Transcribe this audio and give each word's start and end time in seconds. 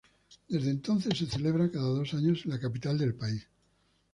Desde 0.49 0.71
entonces 0.71 1.15
se 1.15 1.27
celebra 1.27 1.69
cada 1.69 1.89
dos 1.89 2.15
años 2.15 2.43
en 2.45 2.51
la 2.53 2.59
capital 2.59 2.97
del 2.97 3.13
país. 3.13 3.47